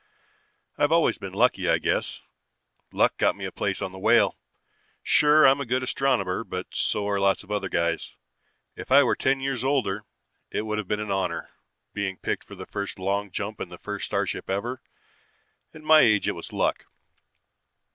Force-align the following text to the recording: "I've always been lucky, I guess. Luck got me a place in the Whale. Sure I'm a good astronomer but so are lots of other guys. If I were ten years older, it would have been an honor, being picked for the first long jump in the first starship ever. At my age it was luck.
"I've 0.79 0.91
always 0.91 1.19
been 1.19 1.31
lucky, 1.35 1.69
I 1.69 1.77
guess. 1.77 2.23
Luck 2.91 3.17
got 3.17 3.35
me 3.35 3.45
a 3.45 3.51
place 3.51 3.81
in 3.81 3.91
the 3.91 3.99
Whale. 3.99 4.35
Sure 5.03 5.45
I'm 5.45 5.61
a 5.61 5.63
good 5.67 5.83
astronomer 5.83 6.43
but 6.43 6.73
so 6.75 7.07
are 7.07 7.19
lots 7.19 7.43
of 7.43 7.51
other 7.51 7.69
guys. 7.69 8.15
If 8.75 8.91
I 8.91 9.03
were 9.03 9.15
ten 9.15 9.41
years 9.41 9.63
older, 9.63 10.05
it 10.49 10.63
would 10.63 10.79
have 10.79 10.87
been 10.87 10.99
an 10.99 11.11
honor, 11.11 11.51
being 11.93 12.17
picked 12.17 12.45
for 12.45 12.55
the 12.55 12.65
first 12.65 12.97
long 12.97 13.29
jump 13.29 13.61
in 13.61 13.69
the 13.69 13.77
first 13.77 14.07
starship 14.07 14.49
ever. 14.49 14.81
At 15.71 15.83
my 15.83 15.99
age 15.99 16.27
it 16.27 16.31
was 16.31 16.51
luck. 16.51 16.87